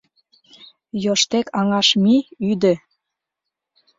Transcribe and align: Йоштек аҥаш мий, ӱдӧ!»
Йоштек 1.03 1.47
аҥаш 1.59 1.87
мий, 2.03 2.21
ӱдӧ!» 2.51 2.73